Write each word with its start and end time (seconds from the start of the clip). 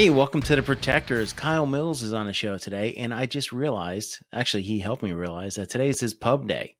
Hey, 0.00 0.08
welcome 0.08 0.40
to 0.40 0.56
the 0.56 0.62
Protectors. 0.62 1.34
Kyle 1.34 1.66
Mills 1.66 2.00
is 2.02 2.14
on 2.14 2.26
the 2.26 2.32
show 2.32 2.56
today, 2.56 2.94
and 2.94 3.12
I 3.12 3.26
just 3.26 3.52
realized, 3.52 4.16
actually, 4.32 4.62
he 4.62 4.78
helped 4.78 5.02
me 5.02 5.12
realize 5.12 5.56
that 5.56 5.68
today 5.68 5.90
is 5.90 6.00
his 6.00 6.14
pub 6.14 6.48
day, 6.48 6.76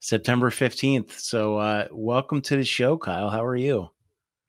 September 0.00 0.48
15th. 0.48 1.12
So, 1.20 1.58
uh, 1.58 1.88
welcome 1.90 2.40
to 2.40 2.56
the 2.56 2.64
show, 2.64 2.96
Kyle. 2.96 3.28
How 3.28 3.44
are 3.44 3.56
you? 3.56 3.90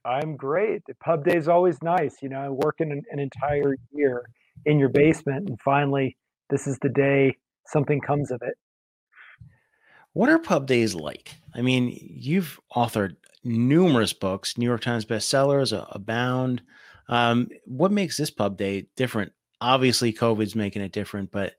I'm 0.05 0.37
great. 0.37 0.83
The 0.87 0.93
pub 1.03 1.25
day 1.25 1.35
is 1.35 1.49
always 1.49 1.83
nice. 1.83 2.15
You 2.21 2.29
know, 2.29 2.57
working 2.63 2.93
an, 2.93 3.01
an 3.11 3.19
entire 3.19 3.75
year 3.91 4.23
in 4.65 4.79
your 4.79 4.87
basement, 4.87 5.49
and 5.49 5.59
finally, 5.59 6.15
this 6.49 6.65
is 6.65 6.79
the 6.81 6.87
day 6.87 7.35
something 7.67 7.99
comes 7.99 8.31
of 8.31 8.41
it. 8.41 8.53
What 10.13 10.29
are 10.29 10.39
pub 10.39 10.65
days 10.65 10.95
like? 10.95 11.35
I 11.53 11.61
mean, 11.61 11.93
you've 11.99 12.57
authored 12.73 13.17
numerous 13.43 14.13
books, 14.13 14.57
New 14.57 14.65
York 14.65 14.79
Times 14.79 15.03
bestsellers, 15.03 15.77
Abound. 15.93 16.61
Um, 17.13 17.49
what 17.65 17.91
makes 17.91 18.17
this 18.17 18.31
pub 18.31 18.57
day 18.57 18.87
different? 18.95 19.33
Obviously, 19.61 20.11
COVID's 20.11 20.55
making 20.55 20.81
it 20.81 20.91
different, 20.91 21.31
but 21.31 21.53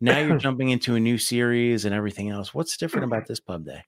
now 0.00 0.18
you're 0.18 0.36
jumping 0.46 0.70
into 0.70 0.96
a 0.96 1.00
new 1.00 1.16
series 1.16 1.84
and 1.84 1.94
everything 1.94 2.28
else. 2.28 2.52
What's 2.52 2.76
different 2.76 3.04
about 3.04 3.28
this 3.28 3.38
pub 3.38 3.64
day? 3.64 3.82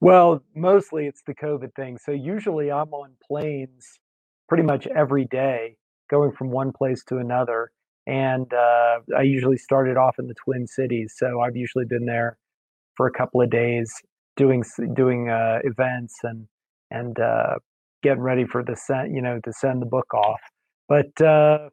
Well, 0.00 0.42
mostly 0.56 1.06
it's 1.06 1.22
the 1.26 1.34
COVID 1.34 1.74
thing. 1.74 1.98
So 1.98 2.12
usually 2.12 2.72
I'm 2.72 2.94
on 2.94 3.12
planes 3.22 4.00
pretty 4.48 4.62
much 4.64 4.86
every 4.86 5.26
day, 5.26 5.76
going 6.10 6.32
from 6.32 6.50
one 6.50 6.72
place 6.72 7.04
to 7.08 7.18
another. 7.18 7.70
And 8.06 8.50
uh, 8.54 9.00
I 9.14 9.22
usually 9.22 9.58
started 9.58 9.98
off 9.98 10.18
in 10.18 10.28
the 10.28 10.34
Twin 10.34 10.66
Cities, 10.66 11.14
so 11.14 11.42
I've 11.42 11.56
usually 11.56 11.84
been 11.84 12.06
there 12.06 12.38
for 12.96 13.06
a 13.06 13.12
couple 13.12 13.42
of 13.42 13.50
days 13.50 13.92
doing 14.38 14.64
doing 14.94 15.28
uh, 15.28 15.58
events 15.62 16.14
and 16.22 16.48
and 16.90 17.20
uh, 17.20 17.56
getting 18.02 18.22
ready 18.22 18.44
for 18.46 18.62
the 18.62 18.76
send, 18.76 19.14
you 19.14 19.22
know, 19.22 19.40
to 19.44 19.52
send 19.52 19.82
the 19.82 19.86
book 19.86 20.12
off. 20.14 20.40
But 20.88 21.20
uh, 21.24 21.68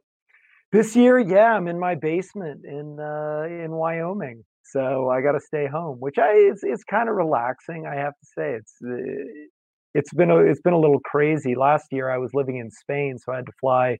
this 0.72 0.94
year, 0.94 1.18
yeah, 1.18 1.54
I'm 1.54 1.68
in 1.68 1.78
my 1.78 1.94
basement 1.94 2.64
in 2.64 2.98
uh, 3.00 3.44
in 3.48 3.72
Wyoming, 3.72 4.44
so 4.64 5.10
I 5.10 5.20
got 5.20 5.32
to 5.32 5.40
stay 5.40 5.66
home, 5.66 5.96
which 5.98 6.18
I 6.18 6.32
it's, 6.34 6.62
it's 6.62 6.84
kind 6.84 7.08
of 7.08 7.16
relaxing. 7.16 7.86
I 7.86 7.96
have 7.96 8.12
to 8.12 8.26
say, 8.36 8.54
it's 8.54 8.74
uh, 8.84 9.48
it's 9.94 10.12
been 10.14 10.30
a 10.30 10.38
it's 10.38 10.60
been 10.60 10.72
a 10.72 10.78
little 10.78 11.00
crazy. 11.00 11.54
Last 11.54 11.86
year, 11.90 12.10
I 12.10 12.18
was 12.18 12.30
living 12.34 12.58
in 12.58 12.70
Spain, 12.70 13.18
so 13.18 13.32
I 13.32 13.36
had 13.36 13.46
to 13.46 13.52
fly 13.60 13.98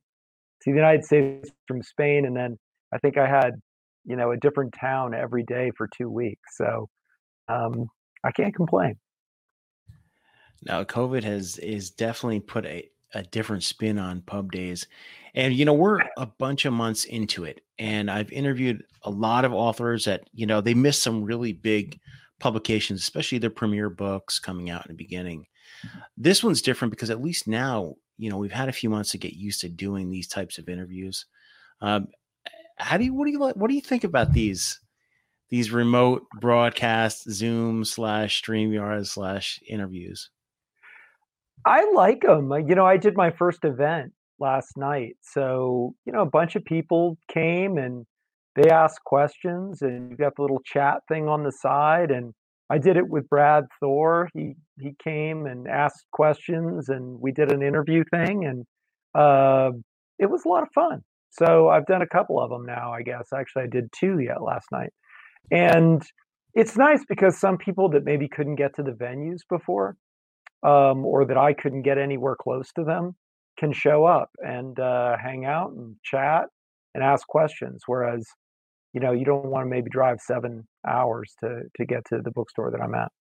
to 0.62 0.70
the 0.70 0.76
United 0.76 1.04
States 1.04 1.50
from 1.66 1.82
Spain, 1.82 2.24
and 2.24 2.36
then 2.36 2.56
I 2.94 2.98
think 2.98 3.18
I 3.18 3.26
had 3.26 3.54
you 4.04 4.16
know 4.16 4.30
a 4.30 4.36
different 4.36 4.74
town 4.78 5.14
every 5.14 5.42
day 5.42 5.72
for 5.76 5.88
two 5.96 6.08
weeks. 6.08 6.56
So 6.56 6.88
um, 7.48 7.86
I 8.24 8.30
can't 8.30 8.54
complain. 8.54 8.94
Now, 10.62 10.84
COVID 10.84 11.22
has 11.24 11.58
is 11.58 11.90
definitely 11.90 12.40
put 12.40 12.66
a, 12.66 12.88
a 13.14 13.22
different 13.22 13.62
spin 13.62 13.98
on 13.98 14.22
pub 14.22 14.52
days. 14.52 14.86
And 15.34 15.54
you 15.54 15.64
know, 15.64 15.74
we're 15.74 16.00
a 16.16 16.26
bunch 16.26 16.64
of 16.64 16.72
months 16.72 17.04
into 17.04 17.44
it. 17.44 17.60
And 17.78 18.10
I've 18.10 18.32
interviewed 18.32 18.82
a 19.02 19.10
lot 19.10 19.44
of 19.44 19.52
authors 19.52 20.04
that, 20.04 20.28
you 20.32 20.46
know, 20.46 20.60
they 20.60 20.74
missed 20.74 21.02
some 21.02 21.24
really 21.24 21.52
big 21.52 21.98
publications, 22.40 23.00
especially 23.00 23.38
their 23.38 23.50
premiere 23.50 23.90
books 23.90 24.38
coming 24.38 24.70
out 24.70 24.86
in 24.86 24.92
the 24.92 24.96
beginning. 24.96 25.46
This 26.16 26.42
one's 26.42 26.62
different 26.62 26.90
because 26.90 27.10
at 27.10 27.22
least 27.22 27.46
now, 27.46 27.94
you 28.18 28.28
know, 28.28 28.36
we've 28.36 28.52
had 28.52 28.68
a 28.68 28.72
few 28.72 28.90
months 28.90 29.12
to 29.12 29.18
get 29.18 29.34
used 29.34 29.60
to 29.62 29.68
doing 29.68 30.10
these 30.10 30.28
types 30.28 30.58
of 30.58 30.68
interviews. 30.68 31.26
Um, 31.80 32.08
how 32.76 32.96
do 32.96 33.04
you 33.04 33.14
what 33.14 33.26
do 33.26 33.30
you 33.30 33.38
like 33.38 33.56
what 33.56 33.68
do 33.68 33.74
you 33.74 33.80
think 33.80 34.04
about 34.04 34.32
these 34.32 34.80
these 35.50 35.70
remote 35.70 36.26
broadcast 36.40 37.30
Zoom 37.30 37.84
slash 37.84 38.42
StreamYard 38.42 39.06
slash 39.06 39.60
interviews? 39.68 40.30
I 41.66 41.90
like 41.92 42.22
them. 42.22 42.52
You 42.68 42.74
know, 42.74 42.86
I 42.86 42.96
did 42.96 43.16
my 43.16 43.30
first 43.30 43.64
event 43.64 44.12
last 44.38 44.76
night. 44.76 45.16
So, 45.22 45.94
you 46.06 46.12
know, 46.12 46.22
a 46.22 46.30
bunch 46.30 46.56
of 46.56 46.64
people 46.64 47.18
came 47.32 47.76
and 47.76 48.06
they 48.56 48.70
asked 48.70 49.04
questions 49.04 49.82
and 49.82 50.10
you 50.10 50.16
got 50.16 50.34
the 50.36 50.42
little 50.42 50.62
chat 50.64 50.98
thing 51.08 51.28
on 51.28 51.44
the 51.44 51.52
side 51.52 52.10
and 52.10 52.32
I 52.70 52.78
did 52.78 52.96
it 52.96 53.08
with 53.08 53.28
Brad 53.28 53.64
Thor. 53.80 54.28
He 54.32 54.54
he 54.80 54.94
came 55.02 55.46
and 55.46 55.68
asked 55.68 56.06
questions 56.12 56.88
and 56.88 57.20
we 57.20 57.32
did 57.32 57.52
an 57.52 57.62
interview 57.62 58.04
thing 58.10 58.44
and 58.44 58.64
uh, 59.14 59.72
it 60.18 60.30
was 60.30 60.44
a 60.44 60.48
lot 60.48 60.62
of 60.62 60.68
fun. 60.74 61.00
So 61.30 61.68
I've 61.68 61.86
done 61.86 62.02
a 62.02 62.06
couple 62.06 62.40
of 62.40 62.50
them 62.50 62.64
now, 62.64 62.92
I 62.92 63.02
guess. 63.02 63.28
Actually, 63.34 63.64
I 63.64 63.68
did 63.68 63.90
two 63.92 64.18
yet 64.18 64.42
last 64.42 64.66
night. 64.72 64.90
And 65.50 66.02
it's 66.54 66.76
nice 66.76 67.04
because 67.08 67.38
some 67.38 67.56
people 67.56 67.88
that 67.90 68.04
maybe 68.04 68.28
couldn't 68.28 68.56
get 68.56 68.74
to 68.76 68.82
the 68.82 68.92
venues 68.92 69.40
before 69.48 69.96
um, 70.62 71.04
or 71.04 71.24
that 71.24 71.38
I 71.38 71.52
couldn't 71.52 71.82
get 71.82 71.98
anywhere 71.98 72.36
close 72.36 72.70
to 72.72 72.84
them 72.84 73.14
can 73.58 73.72
show 73.72 74.04
up 74.04 74.30
and 74.38 74.78
uh, 74.80 75.16
hang 75.22 75.44
out 75.44 75.72
and 75.72 75.96
chat 76.02 76.46
and 76.94 77.04
ask 77.04 77.26
questions. 77.26 77.82
Whereas, 77.86 78.26
you 78.92 79.00
know, 79.00 79.12
you 79.12 79.24
don't 79.24 79.46
want 79.46 79.66
to 79.66 79.70
maybe 79.70 79.90
drive 79.90 80.20
seven 80.20 80.66
hours 80.86 81.34
to 81.40 81.62
to 81.76 81.84
get 81.84 82.04
to 82.06 82.20
the 82.22 82.30
bookstore 82.30 82.70
that 82.70 82.80
I'm 82.80 82.94
at. 82.94 83.12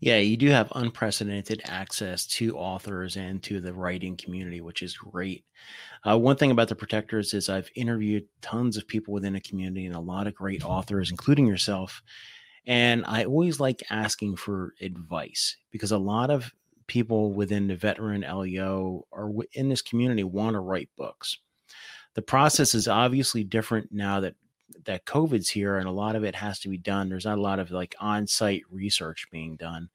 Yeah, 0.00 0.18
you 0.18 0.36
do 0.36 0.50
have 0.50 0.70
unprecedented 0.74 1.62
access 1.64 2.26
to 2.26 2.56
authors 2.56 3.16
and 3.16 3.42
to 3.44 3.60
the 3.60 3.72
writing 3.72 4.16
community, 4.16 4.60
which 4.60 4.82
is 4.82 4.96
great. 4.96 5.44
Uh, 6.08 6.18
one 6.18 6.36
thing 6.36 6.50
about 6.50 6.68
the 6.68 6.76
protectors 6.76 7.34
is 7.34 7.48
I've 7.48 7.70
interviewed 7.74 8.26
tons 8.40 8.76
of 8.76 8.86
people 8.86 9.14
within 9.14 9.34
a 9.34 9.40
community 9.40 9.86
and 9.86 9.96
a 9.96 10.00
lot 10.00 10.26
of 10.26 10.34
great 10.34 10.64
authors, 10.64 11.10
including 11.10 11.46
yourself. 11.46 12.02
And 12.66 13.04
I 13.06 13.24
always 13.24 13.60
like 13.60 13.82
asking 13.90 14.36
for 14.36 14.74
advice 14.80 15.56
because 15.70 15.92
a 15.92 15.98
lot 15.98 16.30
of 16.30 16.52
people 16.86 17.32
within 17.32 17.66
the 17.66 17.76
veteran 17.76 18.22
LEO 18.22 19.06
or 19.10 19.44
in 19.52 19.68
this 19.68 19.82
community 19.82 20.24
want 20.24 20.54
to 20.54 20.60
write 20.60 20.88
books. 20.96 21.38
The 22.14 22.22
process 22.22 22.74
is 22.74 22.88
obviously 22.88 23.44
different 23.44 23.92
now 23.92 24.20
that 24.20 24.34
that 24.86 25.04
COVID's 25.04 25.50
here 25.50 25.78
and 25.78 25.86
a 25.86 25.92
lot 25.92 26.16
of 26.16 26.24
it 26.24 26.34
has 26.34 26.58
to 26.60 26.68
be 26.68 26.78
done. 26.78 27.08
There's 27.08 27.26
not 27.26 27.38
a 27.38 27.42
lot 27.42 27.58
of 27.58 27.70
like 27.70 27.94
on-site 28.00 28.62
research 28.70 29.26
being 29.30 29.56
done. 29.56 29.88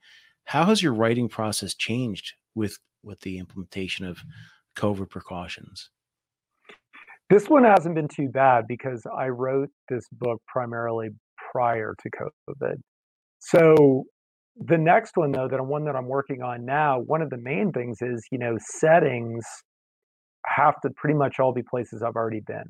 How 0.46 0.66
has 0.66 0.82
your 0.82 0.94
writing 0.94 1.28
process 1.28 1.74
changed 1.74 2.34
with 2.56 2.78
with 3.04 3.20
the 3.22 3.40
implementation 3.40 4.06
of 4.06 4.20
COVID 4.76 5.10
precautions? 5.10 5.90
This 7.30 7.48
one 7.48 7.64
hasn't 7.64 7.94
been 7.94 8.08
too 8.08 8.30
bad 8.30 8.66
because 8.68 9.06
I 9.16 9.28
wrote 9.28 9.70
this 9.88 10.08
book 10.12 10.42
primarily 10.48 11.10
prior 11.52 11.96
to 12.02 12.10
COVID. 12.10 12.76
So 13.40 14.04
the 14.58 14.78
next 14.78 15.16
one 15.16 15.32
though, 15.32 15.48
that 15.48 15.60
I'm 15.60 15.70
one 15.70 15.86
that 15.86 15.96
I'm 15.96 16.08
working 16.08 16.42
on 16.42 16.66
now, 16.66 17.00
one 17.00 17.22
of 17.22 17.30
the 17.30 17.38
main 17.38 17.72
things 17.72 17.98
is, 18.02 18.26
you 18.32 18.38
know, 18.38 18.58
settings 18.60 19.46
have 20.46 20.80
to 20.82 20.90
pretty 20.96 21.18
much 21.18 21.40
all 21.40 21.54
be 21.54 21.64
places 21.64 22.02
I've 22.02 22.16
already 22.16 22.42
been. 22.46 22.66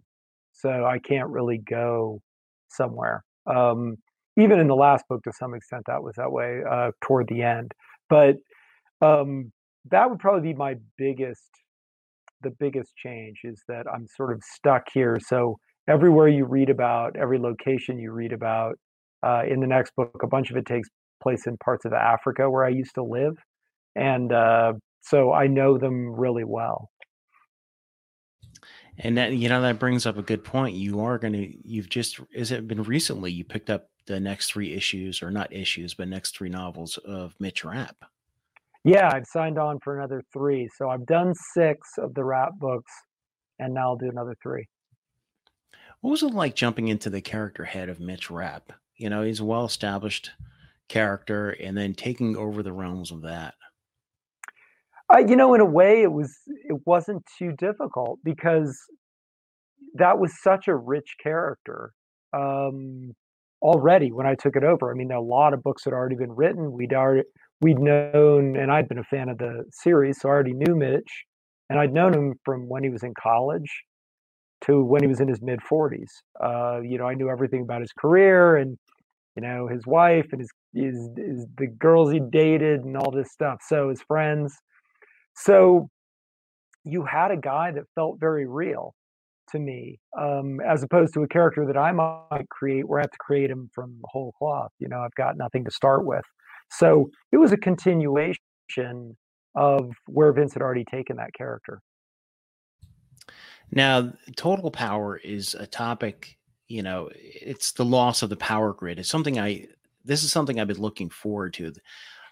So 0.53 0.69
I 0.85 0.99
can't 0.99 1.29
really 1.29 1.59
go 1.69 2.21
somewhere. 2.69 3.23
Um, 3.47 3.95
even 4.37 4.59
in 4.59 4.67
the 4.67 4.75
last 4.75 5.05
book, 5.09 5.23
to 5.23 5.31
some 5.33 5.53
extent, 5.53 5.83
that 5.87 6.03
was 6.03 6.15
that 6.17 6.31
way 6.31 6.61
uh, 6.69 6.91
toward 7.01 7.27
the 7.27 7.41
end. 7.41 7.71
But 8.09 8.35
um, 9.01 9.51
that 9.89 10.09
would 10.09 10.19
probably 10.19 10.51
be 10.51 10.57
my 10.57 10.75
biggest, 10.97 11.49
the 12.41 12.51
biggest 12.59 12.95
change 12.95 13.39
is 13.43 13.63
that 13.67 13.85
I'm 13.91 14.07
sort 14.15 14.31
of 14.33 14.41
stuck 14.43 14.83
here. 14.93 15.19
So 15.19 15.57
everywhere 15.89 16.27
you 16.27 16.45
read 16.45 16.69
about, 16.69 17.15
every 17.15 17.39
location 17.39 17.97
you 17.97 18.11
read 18.11 18.31
about 18.31 18.75
uh, 19.23 19.41
in 19.49 19.59
the 19.59 19.67
next 19.67 19.91
book, 19.97 20.21
a 20.23 20.27
bunch 20.27 20.51
of 20.51 20.57
it 20.57 20.65
takes 20.65 20.87
place 21.21 21.47
in 21.47 21.57
parts 21.57 21.83
of 21.83 21.93
Africa 21.93 22.49
where 22.49 22.63
I 22.63 22.69
used 22.69 22.95
to 22.95 23.03
live. 23.03 23.35
And 23.95 24.31
uh, 24.31 24.73
so 25.01 25.33
I 25.33 25.47
know 25.47 25.77
them 25.77 26.11
really 26.11 26.45
well. 26.45 26.89
And 28.99 29.17
that, 29.17 29.33
you 29.33 29.49
know, 29.49 29.61
that 29.61 29.79
brings 29.79 30.05
up 30.05 30.17
a 30.17 30.21
good 30.21 30.43
point. 30.43 30.75
You 30.75 31.01
are 31.01 31.17
going 31.17 31.33
to, 31.33 31.53
you've 31.67 31.89
just, 31.89 32.19
is 32.33 32.51
it 32.51 32.67
been 32.67 32.83
recently 32.83 33.31
you 33.31 33.43
picked 33.43 33.69
up 33.69 33.89
the 34.07 34.19
next 34.19 34.51
three 34.51 34.73
issues, 34.73 35.23
or 35.23 35.31
not 35.31 35.53
issues, 35.53 35.93
but 35.93 36.07
next 36.07 36.35
three 36.35 36.49
novels 36.49 36.97
of 37.05 37.33
Mitch 37.39 37.63
Rapp? 37.63 37.95
Yeah, 38.83 39.09
I've 39.13 39.25
signed 39.25 39.57
on 39.57 39.79
for 39.83 39.97
another 39.97 40.21
three. 40.33 40.69
So 40.77 40.89
I've 40.89 41.05
done 41.05 41.33
six 41.53 41.89
of 41.97 42.13
the 42.13 42.23
Rapp 42.23 42.57
books, 42.59 42.91
and 43.57 43.73
now 43.73 43.89
I'll 43.89 43.97
do 43.97 44.09
another 44.09 44.35
three. 44.41 44.67
What 46.01 46.11
was 46.11 46.23
it 46.23 46.33
like 46.33 46.55
jumping 46.55 46.87
into 46.87 47.09
the 47.09 47.21
character 47.21 47.65
head 47.65 47.89
of 47.89 47.99
Mitch 47.99 48.31
Rapp? 48.31 48.71
You 48.95 49.09
know, 49.09 49.23
he's 49.23 49.39
a 49.39 49.45
well 49.45 49.65
established 49.65 50.31
character 50.87 51.51
and 51.51 51.77
then 51.77 51.93
taking 51.93 52.35
over 52.37 52.63
the 52.63 52.71
realms 52.71 53.11
of 53.11 53.21
that. 53.23 53.55
Uh, 55.11 55.19
you 55.19 55.35
know, 55.35 55.53
in 55.53 55.61
a 55.61 55.65
way, 55.65 56.01
it 56.01 56.11
was 56.11 56.37
it 56.47 56.81
wasn't 56.85 57.23
too 57.37 57.51
difficult 57.57 58.19
because 58.23 58.79
that 59.95 60.19
was 60.19 60.41
such 60.41 60.67
a 60.67 60.75
rich 60.75 61.15
character 61.21 61.91
um, 62.33 63.13
already 63.61 64.11
when 64.11 64.27
I 64.27 64.35
took 64.35 64.55
it 64.55 64.63
over. 64.63 64.91
I 64.91 64.95
mean, 64.95 65.11
a 65.11 65.19
lot 65.19 65.53
of 65.53 65.63
books 65.63 65.83
had 65.83 65.93
already 65.93 66.15
been 66.15 66.31
written. 66.31 66.71
We'd 66.71 66.93
already 66.93 67.27
we'd 67.61 67.79
known, 67.79 68.55
and 68.55 68.71
I'd 68.71 68.87
been 68.87 68.99
a 68.99 69.03
fan 69.03 69.29
of 69.29 69.37
the 69.37 69.65
series, 69.71 70.21
so 70.21 70.29
I 70.29 70.31
already 70.31 70.53
knew 70.53 70.75
Mitch, 70.75 71.25
and 71.69 71.79
I'd 71.79 71.91
known 71.91 72.13
him 72.13 72.35
from 72.45 72.69
when 72.69 72.83
he 72.83 72.89
was 72.89 73.03
in 73.03 73.13
college 73.21 73.69
to 74.65 74.83
when 74.83 75.01
he 75.01 75.07
was 75.07 75.19
in 75.19 75.27
his 75.27 75.41
mid 75.41 75.59
40s. 75.59 76.09
Uh, 76.43 76.81
you 76.81 76.97
know, 76.97 77.05
I 77.05 77.13
knew 77.13 77.29
everything 77.29 77.61
about 77.61 77.81
his 77.81 77.91
career 77.93 78.57
and 78.57 78.77
you 79.35 79.41
know 79.41 79.67
his 79.67 79.85
wife 79.85 80.27
and 80.31 80.41
his, 80.41 80.49
his, 80.73 81.09
his 81.17 81.45
the 81.57 81.67
girls 81.67 82.11
he 82.11 82.19
dated 82.19 82.81
and 82.81 82.97
all 82.97 83.11
this 83.11 83.31
stuff. 83.31 83.59
So 83.67 83.89
his 83.89 84.01
friends. 84.01 84.55
So 85.35 85.89
you 86.83 87.05
had 87.05 87.31
a 87.31 87.37
guy 87.37 87.71
that 87.71 87.83
felt 87.95 88.19
very 88.19 88.47
real 88.47 88.93
to 89.51 89.59
me, 89.59 89.99
um, 90.19 90.59
as 90.61 90.83
opposed 90.83 91.13
to 91.13 91.23
a 91.23 91.27
character 91.27 91.65
that 91.65 91.77
I 91.77 91.91
might 91.91 92.47
create 92.49 92.87
where 92.87 92.99
I 92.99 93.03
have 93.03 93.11
to 93.11 93.17
create 93.19 93.49
him 93.49 93.69
from 93.73 93.97
the 94.01 94.07
whole 94.11 94.33
cloth. 94.37 94.71
You 94.79 94.87
know, 94.87 94.99
I've 94.99 95.15
got 95.15 95.37
nothing 95.37 95.65
to 95.65 95.71
start 95.71 96.05
with. 96.05 96.23
So 96.71 97.09
it 97.31 97.37
was 97.37 97.51
a 97.51 97.57
continuation 97.57 99.17
of 99.55 99.91
where 100.07 100.31
Vince 100.31 100.53
had 100.53 100.61
already 100.61 100.85
taken 100.85 101.17
that 101.17 101.33
character. 101.33 101.81
Now, 103.71 104.11
total 104.35 104.71
power 104.71 105.17
is 105.17 105.53
a 105.55 105.67
topic, 105.67 106.37
you 106.67 106.81
know, 106.81 107.09
it's 107.15 107.71
the 107.71 107.85
loss 107.85 108.21
of 108.21 108.29
the 108.29 108.35
power 108.35 108.73
grid. 108.73 108.99
It's 108.99 109.09
something 109.09 109.39
I, 109.39 109.67
this 110.03 110.23
is 110.23 110.31
something 110.31 110.59
I've 110.59 110.67
been 110.67 110.81
looking 110.81 111.09
forward 111.09 111.53
to. 111.55 111.73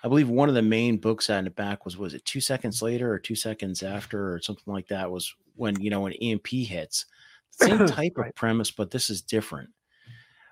I 0.04 0.08
believe 0.08 0.30
one 0.30 0.50
of 0.50 0.56
the 0.56 0.62
main 0.62 0.98
books 0.98 1.30
out 1.30 1.40
in 1.40 1.46
the 1.46 1.52
back 1.52 1.86
was, 1.86 1.98
was 1.98 2.14
it 2.14 2.26
two 2.26 2.42
seconds 2.42 2.82
later 2.82 3.12
or 3.12 3.20
two 3.20 3.36
seconds 3.36 3.84
after 3.84 4.34
or 4.34 4.42
something 4.42 4.74
like 4.74 4.88
that 4.88 5.12
was 5.12 5.34
when, 5.56 5.80
you 5.82 5.90
know, 5.90 6.02
when 6.02 6.14
EMP 6.14 6.48
hits. 6.48 7.06
Same 7.52 7.86
type 7.88 8.18
right. 8.18 8.30
of 8.30 8.36
premise, 8.36 8.72
but 8.72 8.92
this 8.92 9.10
is 9.10 9.22
different. 9.22 9.70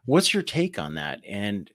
What's 0.06 0.34
your 0.34 0.44
take 0.44 0.78
on 0.78 0.96
that? 0.96 1.22
And 1.28 1.70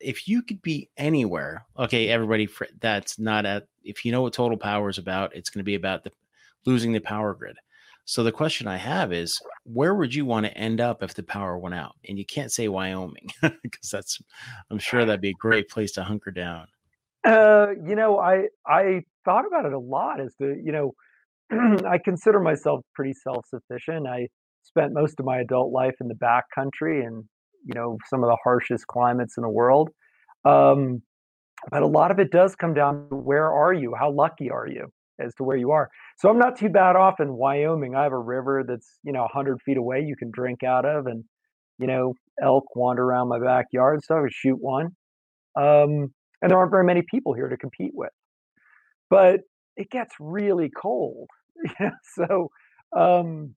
if 0.00 0.28
you 0.28 0.42
could 0.42 0.62
be 0.62 0.90
anywhere, 0.96 1.66
okay, 1.78 2.08
everybody, 2.08 2.48
that's 2.80 3.18
not 3.18 3.46
at, 3.46 3.66
if 3.82 4.04
you 4.04 4.12
know 4.12 4.22
what 4.22 4.32
total 4.32 4.56
power 4.56 4.88
is 4.88 4.98
about, 4.98 5.34
it's 5.34 5.50
going 5.50 5.60
to 5.60 5.64
be 5.64 5.74
about 5.74 6.04
the 6.04 6.12
losing 6.66 6.92
the 6.92 7.00
power 7.00 7.34
grid. 7.34 7.56
So 8.08 8.24
the 8.24 8.32
question 8.32 8.66
I 8.66 8.78
have 8.78 9.12
is, 9.12 9.38
where 9.64 9.94
would 9.94 10.14
you 10.14 10.24
want 10.24 10.46
to 10.46 10.56
end 10.56 10.80
up 10.80 11.02
if 11.02 11.12
the 11.12 11.22
power 11.22 11.58
went 11.58 11.74
out? 11.74 11.94
And 12.08 12.18
you 12.18 12.24
can't 12.24 12.50
say 12.50 12.66
Wyoming 12.66 13.28
because 13.42 13.90
that's, 13.92 14.18
I'm 14.70 14.78
sure 14.78 15.04
that'd 15.04 15.20
be 15.20 15.28
a 15.28 15.34
great 15.38 15.68
place 15.68 15.92
to 15.92 16.04
hunker 16.04 16.30
down. 16.30 16.68
Uh, 17.22 17.66
you 17.86 17.94
know, 17.94 18.18
I 18.18 18.44
I 18.66 19.02
thought 19.26 19.46
about 19.46 19.66
it 19.66 19.74
a 19.74 19.78
lot. 19.78 20.22
As 20.22 20.34
to 20.36 20.56
you 20.64 20.72
know, 20.72 20.94
I 21.86 21.98
consider 22.02 22.40
myself 22.40 22.80
pretty 22.94 23.12
self 23.12 23.44
sufficient. 23.46 24.06
I 24.06 24.28
spent 24.62 24.94
most 24.94 25.20
of 25.20 25.26
my 25.26 25.40
adult 25.40 25.70
life 25.70 25.96
in 26.00 26.08
the 26.08 26.14
back 26.14 26.44
country 26.54 27.04
and 27.04 27.24
you 27.66 27.74
know 27.74 27.98
some 28.08 28.24
of 28.24 28.30
the 28.30 28.38
harshest 28.42 28.86
climates 28.86 29.36
in 29.36 29.42
the 29.42 29.50
world. 29.50 29.90
Um, 30.46 31.02
but 31.70 31.82
a 31.82 31.86
lot 31.86 32.10
of 32.10 32.18
it 32.18 32.30
does 32.30 32.56
come 32.56 32.72
down 32.72 33.10
to 33.10 33.16
where 33.16 33.52
are 33.52 33.74
you? 33.74 33.94
How 33.94 34.10
lucky 34.10 34.50
are 34.50 34.66
you 34.66 34.90
as 35.20 35.34
to 35.36 35.44
where 35.44 35.56
you 35.56 35.70
are? 35.70 35.88
So 36.18 36.28
I'm 36.28 36.38
not 36.38 36.58
too 36.58 36.68
bad 36.68 36.96
off 36.96 37.20
in 37.20 37.34
Wyoming. 37.34 37.94
I 37.94 38.02
have 38.02 38.12
a 38.12 38.18
river 38.18 38.64
that's 38.66 38.98
you 39.02 39.12
know 39.12 39.22
100 39.22 39.60
feet 39.62 39.76
away 39.76 40.00
you 40.00 40.16
can 40.16 40.30
drink 40.30 40.62
out 40.62 40.84
of, 40.84 41.06
and 41.06 41.24
you 41.78 41.86
know 41.86 42.14
elk 42.42 42.64
wander 42.76 43.02
around 43.04 43.28
my 43.28 43.38
backyard, 43.40 44.00
so 44.04 44.16
I 44.16 44.22
could 44.22 44.32
shoot 44.32 44.58
one. 44.60 44.86
Um, 45.56 46.12
and 46.40 46.50
there 46.50 46.58
aren't 46.58 46.70
very 46.70 46.84
many 46.84 47.02
people 47.10 47.34
here 47.34 47.48
to 47.48 47.56
compete 47.56 47.92
with. 47.94 48.12
But 49.10 49.40
it 49.76 49.90
gets 49.90 50.14
really 50.20 50.70
cold, 50.70 51.28
so 52.14 52.50
um, 52.96 53.54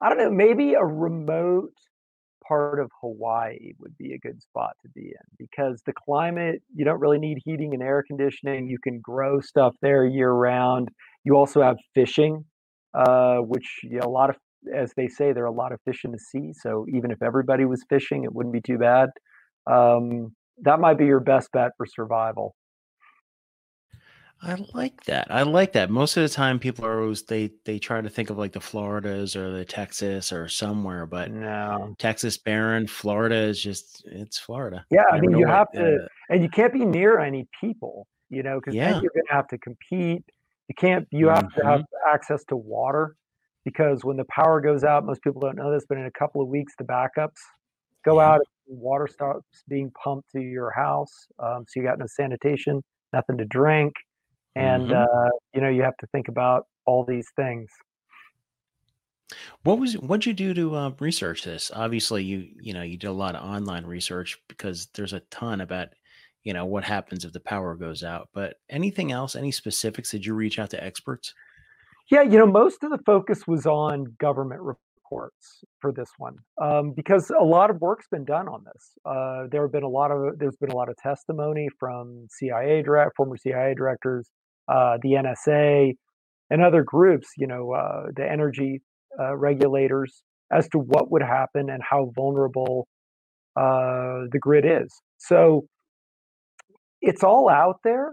I 0.00 0.08
don't 0.08 0.18
know. 0.18 0.30
Maybe 0.30 0.74
a 0.74 0.84
remote 0.84 1.72
part 2.48 2.80
of 2.80 2.90
Hawaii 3.00 3.72
would 3.78 3.96
be 3.98 4.14
a 4.14 4.18
good 4.18 4.40
spot 4.42 4.72
to 4.82 4.88
be 4.94 5.08
in 5.08 5.36
because 5.38 5.82
the 5.86 5.92
climate, 5.92 6.62
you 6.74 6.84
don't 6.84 7.00
really 7.00 7.18
need 7.18 7.38
heating 7.44 7.74
and 7.74 7.82
air 7.82 8.02
conditioning. 8.06 8.68
You 8.68 8.78
can 8.82 9.00
grow 9.00 9.40
stuff 9.40 9.74
there 9.82 10.06
year 10.06 10.30
round. 10.30 10.88
You 11.24 11.36
also 11.36 11.62
have 11.62 11.76
fishing, 11.94 12.44
uh, 12.94 13.36
which 13.38 13.68
you 13.82 13.98
know, 13.98 14.06
a 14.06 14.10
lot 14.10 14.30
of, 14.30 14.36
as 14.74 14.92
they 14.96 15.08
say, 15.08 15.32
there 15.32 15.44
are 15.44 15.46
a 15.46 15.52
lot 15.52 15.72
of 15.72 15.80
fish 15.84 16.00
in 16.04 16.12
the 16.12 16.18
sea. 16.18 16.52
So 16.52 16.86
even 16.92 17.10
if 17.10 17.22
everybody 17.22 17.64
was 17.64 17.84
fishing, 17.88 18.24
it 18.24 18.34
wouldn't 18.34 18.52
be 18.52 18.62
too 18.62 18.78
bad. 18.78 19.10
Um, 19.70 20.34
that 20.62 20.80
might 20.80 20.98
be 20.98 21.06
your 21.06 21.20
best 21.20 21.50
bet 21.52 21.72
for 21.76 21.86
survival. 21.86 22.54
I 24.40 24.56
like 24.72 25.04
that. 25.04 25.26
I 25.30 25.42
like 25.42 25.72
that. 25.72 25.90
Most 25.90 26.16
of 26.16 26.22
the 26.22 26.28
time, 26.28 26.60
people 26.60 26.86
are 26.86 27.02
always 27.02 27.22
they 27.22 27.50
they 27.64 27.78
try 27.78 28.00
to 28.00 28.08
think 28.08 28.30
of 28.30 28.38
like 28.38 28.52
the 28.52 28.60
Floridas 28.60 29.34
or 29.34 29.50
the 29.50 29.64
Texas 29.64 30.32
or 30.32 30.48
somewhere, 30.48 31.06
but 31.06 31.32
no, 31.32 31.96
Texas 31.98 32.38
barren. 32.38 32.86
Florida 32.86 33.34
is 33.34 33.60
just 33.60 34.04
it's 34.06 34.38
Florida. 34.38 34.84
Yeah, 34.90 35.04
I 35.10 35.20
mean 35.20 35.36
you 35.36 35.46
have 35.46 35.70
to, 35.72 36.04
uh, 36.04 36.06
and 36.30 36.42
you 36.42 36.48
can't 36.48 36.72
be 36.72 36.84
near 36.84 37.18
any 37.18 37.48
people, 37.60 38.06
you 38.30 38.44
know, 38.44 38.60
because 38.60 38.76
yeah. 38.76 39.00
you're 39.00 39.10
going 39.12 39.26
to 39.28 39.34
have 39.34 39.48
to 39.48 39.58
compete. 39.58 40.24
You 40.68 40.74
can't. 40.76 41.08
You 41.10 41.28
have 41.28 41.46
mm-hmm. 41.46 41.60
to 41.60 41.66
have 41.66 41.80
mm-hmm. 41.80 42.14
access 42.14 42.44
to 42.44 42.56
water 42.56 43.16
because 43.64 44.04
when 44.04 44.16
the 44.16 44.26
power 44.26 44.60
goes 44.60 44.84
out, 44.84 45.04
most 45.04 45.20
people 45.22 45.40
don't 45.40 45.56
know 45.56 45.72
this, 45.72 45.84
but 45.88 45.98
in 45.98 46.06
a 46.06 46.12
couple 46.12 46.40
of 46.40 46.46
weeks, 46.46 46.74
the 46.78 46.84
backups 46.84 47.40
go 48.04 48.20
yeah. 48.20 48.34
out. 48.34 48.40
Water 48.68 49.08
stops 49.08 49.64
being 49.66 49.90
pumped 50.02 50.30
to 50.30 50.40
your 50.40 50.70
house, 50.70 51.26
um, 51.40 51.64
so 51.66 51.80
you 51.80 51.82
got 51.82 51.98
no 51.98 52.06
sanitation, 52.06 52.84
nothing 53.12 53.36
to 53.38 53.44
drink 53.46 53.94
and 54.58 54.88
mm-hmm. 54.88 54.94
uh, 54.94 55.30
you 55.54 55.60
know 55.60 55.68
you 55.68 55.82
have 55.82 55.96
to 55.98 56.06
think 56.08 56.28
about 56.28 56.66
all 56.84 57.04
these 57.04 57.28
things. 57.36 57.70
What 59.62 59.78
was 59.78 59.94
what'd 59.94 60.26
you 60.26 60.34
do 60.34 60.54
to 60.54 60.74
uh, 60.74 60.92
research 60.98 61.44
this? 61.44 61.70
Obviously 61.74 62.24
you 62.24 62.48
you 62.60 62.74
know 62.74 62.82
you 62.82 62.96
did 62.96 63.08
a 63.08 63.12
lot 63.12 63.34
of 63.34 63.44
online 63.44 63.84
research 63.84 64.38
because 64.48 64.88
there's 64.94 65.12
a 65.12 65.20
ton 65.30 65.60
about 65.60 65.88
you 66.44 66.52
know 66.52 66.64
what 66.64 66.84
happens 66.84 67.24
if 67.24 67.32
the 67.32 67.40
power 67.40 67.74
goes 67.74 68.02
out 68.02 68.28
but 68.32 68.54
anything 68.70 69.12
else 69.12 69.36
any 69.36 69.50
specifics 69.50 70.10
did 70.10 70.24
you 70.24 70.34
reach 70.34 70.58
out 70.58 70.70
to 70.70 70.82
experts? 70.82 71.34
Yeah 72.10 72.22
you 72.22 72.38
know 72.38 72.46
most 72.46 72.82
of 72.82 72.90
the 72.90 72.98
focus 73.04 73.46
was 73.46 73.66
on 73.66 74.04
government 74.18 74.62
reports 74.62 75.64
for 75.80 75.92
this 75.92 76.10
one 76.18 76.36
um, 76.60 76.92
because 76.92 77.30
a 77.38 77.44
lot 77.44 77.70
of 77.70 77.80
work's 77.80 78.06
been 78.08 78.24
done 78.24 78.48
on 78.48 78.62
this. 78.64 78.92
Uh, 79.04 79.44
there 79.50 79.62
have 79.62 79.72
been 79.72 79.82
a 79.82 79.88
lot 79.88 80.10
of 80.10 80.38
there's 80.38 80.56
been 80.56 80.70
a 80.70 80.76
lot 80.76 80.88
of 80.88 80.96
testimony 80.96 81.68
from 81.78 82.26
cia 82.30 82.82
direct 82.82 83.14
former 83.16 83.36
cia 83.36 83.74
directors 83.74 84.30
uh, 84.68 84.98
the 85.02 85.10
NSA, 85.10 85.94
and 86.50 86.62
other 86.62 86.82
groups, 86.82 87.28
you 87.36 87.46
know, 87.46 87.72
uh, 87.72 88.06
the 88.14 88.30
energy 88.30 88.80
uh, 89.20 89.36
regulators, 89.36 90.22
as 90.52 90.68
to 90.70 90.78
what 90.78 91.10
would 91.10 91.22
happen 91.22 91.68
and 91.70 91.82
how 91.88 92.10
vulnerable 92.14 92.88
uh, 93.56 94.24
the 94.30 94.38
grid 94.40 94.64
is. 94.64 94.88
So 95.18 95.66
it's 97.00 97.22
all 97.22 97.48
out 97.48 97.76
there, 97.84 98.12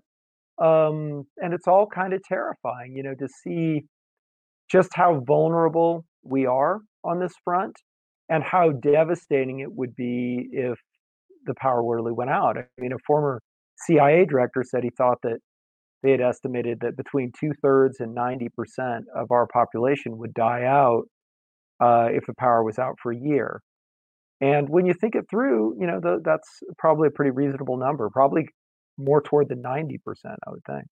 um, 0.62 1.24
and 1.38 1.54
it's 1.54 1.68
all 1.68 1.88
kind 1.88 2.14
of 2.14 2.22
terrifying, 2.24 2.94
you 2.96 3.04
know, 3.04 3.16
to 3.16 3.28
see 3.44 3.84
just 4.70 4.90
how 4.94 5.24
vulnerable 5.26 6.06
we 6.24 6.46
are 6.46 6.80
on 7.04 7.20
this 7.20 7.34
front 7.44 7.76
and 8.30 8.44
how 8.44 8.72
devastating 8.72 9.60
it 9.60 9.72
would 9.72 9.96
be 9.96 10.48
if 10.52 10.78
the 11.46 11.54
power 11.60 11.84
really 11.84 12.12
went 12.12 12.32
out. 12.32 12.58
I 12.58 12.64
mean, 12.80 12.92
a 12.92 12.98
former 13.06 13.40
CIA 13.86 14.26
director 14.26 14.64
said 14.64 14.84
he 14.84 14.90
thought 14.98 15.20
that 15.24 15.38
they 16.06 16.12
had 16.12 16.22
estimated 16.22 16.82
that 16.82 16.96
between 16.96 17.32
two 17.32 17.52
thirds 17.64 18.00
and 18.00 18.16
90% 18.16 18.50
of 19.16 19.32
our 19.32 19.48
population 19.48 20.20
would 20.20 20.36
die 20.36 20.64
out 20.64 21.06
uh, 21.82 22.10
if 22.12 22.28
the 22.28 22.34
power 22.36 22.64
was 22.64 22.78
out 22.78 22.98
for 23.02 23.12
a 23.12 23.18
year. 23.18 23.60
And 24.40 24.70
when 24.70 24.86
you 24.86 24.94
think 24.94 25.16
it 25.16 25.26
through, 25.32 25.76
you 25.80 25.88
know, 25.88 26.00
the, 26.00 26.22
that's 26.24 26.48
probably 26.78 27.08
a 27.08 27.12
pretty 27.12 27.32
reasonable 27.32 27.78
number, 27.78 28.08
probably 28.12 28.48
more 29.00 29.20
toward 29.20 29.50
the 29.50 29.56
90%, 29.56 29.98
I 30.26 30.52
would 30.52 30.64
think. 30.66 30.86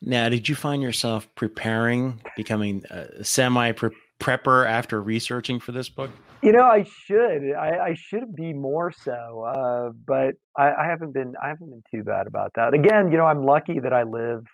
Now, 0.00 0.28
did 0.28 0.48
you 0.48 0.54
find 0.54 0.80
yourself 0.80 1.26
preparing, 1.34 2.20
becoming 2.36 2.84
a 2.90 3.24
semi 3.24 3.72
prepper 4.20 4.66
after 4.66 5.02
researching 5.02 5.60
for 5.60 5.72
this 5.72 5.88
book? 5.88 6.10
You 6.42 6.52
know, 6.52 6.62
I 6.62 6.84
should. 7.04 7.52
I, 7.58 7.78
I 7.78 7.94
should 7.94 8.34
be 8.34 8.52
more 8.52 8.92
so, 8.92 9.44
uh, 9.46 9.90
but 10.06 10.34
I, 10.56 10.72
I 10.72 10.86
haven't 10.86 11.12
been. 11.12 11.34
I 11.42 11.48
haven't 11.48 11.70
been 11.70 11.82
too 11.90 12.04
bad 12.04 12.26
about 12.26 12.52
that. 12.54 12.74
Again, 12.74 13.10
you 13.10 13.16
know, 13.16 13.26
I'm 13.26 13.44
lucky 13.44 13.80
that 13.80 13.92
I 13.92 14.02
live 14.02 14.44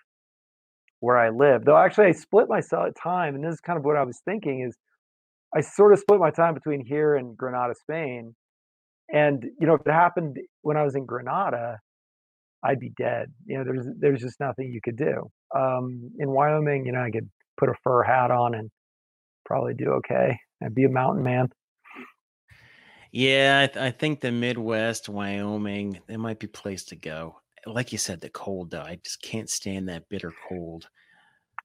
where 0.99 1.17
I 1.17 1.29
live. 1.29 1.65
Though 1.65 1.77
actually, 1.77 2.07
I 2.07 2.11
split 2.13 2.47
my 2.47 2.61
time, 3.01 3.35
and 3.35 3.43
this 3.43 3.53
is 3.53 3.59
kind 3.59 3.77
of 3.77 3.85
what 3.85 3.97
I 3.97 4.03
was 4.03 4.21
thinking: 4.25 4.61
is 4.61 4.77
I 5.55 5.61
sort 5.61 5.93
of 5.93 5.99
split 5.99 6.19
my 6.19 6.31
time 6.31 6.53
between 6.53 6.85
here 6.85 7.15
and 7.15 7.37
Granada, 7.37 7.75
Spain. 7.75 8.35
And 9.13 9.43
you 9.59 9.67
know, 9.67 9.75
if 9.75 9.81
it 9.85 9.91
happened 9.91 10.37
when 10.61 10.77
I 10.77 10.83
was 10.83 10.95
in 10.95 11.05
Granada, 11.05 11.79
I'd 12.63 12.79
be 12.79 12.91
dead. 12.97 13.27
You 13.45 13.57
know, 13.57 13.63
there's 13.65 13.87
there's 13.99 14.21
just 14.21 14.39
nothing 14.39 14.71
you 14.71 14.79
could 14.83 14.97
do. 14.97 15.29
Um, 15.55 16.11
in 16.17 16.29
Wyoming, 16.29 16.85
you 16.85 16.93
know, 16.93 17.01
I 17.01 17.11
could 17.11 17.29
put 17.57 17.69
a 17.69 17.73
fur 17.83 18.03
hat 18.03 18.31
on 18.31 18.55
and 18.55 18.71
probably 19.45 19.73
do 19.73 19.91
okay. 19.91 20.37
I'd 20.63 20.75
be 20.75 20.85
a 20.85 20.89
mountain 20.89 21.23
man. 21.23 21.49
Yeah, 23.11 23.61
I, 23.63 23.67
th- 23.67 23.83
I 23.85 23.91
think 23.91 24.21
the 24.21 24.31
Midwest, 24.31 25.07
Wyoming, 25.07 25.99
it 26.07 26.17
might 26.17 26.39
be 26.39 26.47
a 26.47 26.49
place 26.49 26.83
to 26.85 26.95
go. 26.95 27.35
Like 27.67 27.91
you 27.91 27.99
said, 27.99 28.21
the 28.21 28.29
cold 28.29 28.71
though, 28.71 28.81
I 28.81 28.99
just 29.03 29.21
can't 29.21 29.49
stand 29.49 29.87
that 29.87 30.09
bitter 30.09 30.33
cold. 30.49 30.87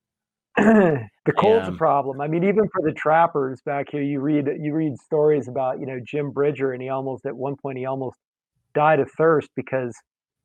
the 0.57 1.31
cold's 1.37 1.67
yeah. 1.67 1.73
a 1.73 1.77
problem. 1.77 2.21
I 2.21 2.27
mean, 2.27 2.43
even 2.43 2.69
for 2.71 2.81
the 2.83 2.91
trappers 2.91 3.61
back 3.65 3.87
here, 3.91 4.01
you 4.01 4.19
read 4.19 4.47
you 4.59 4.73
read 4.73 4.97
stories 4.97 5.47
about 5.47 5.79
you 5.79 5.85
know 5.85 5.99
Jim 6.05 6.31
Bridger, 6.31 6.73
and 6.73 6.81
he 6.81 6.89
almost 6.89 7.25
at 7.25 7.35
one 7.35 7.55
point 7.55 7.77
he 7.77 7.85
almost 7.85 8.17
died 8.75 8.99
of 8.99 9.09
thirst 9.17 9.49
because 9.55 9.95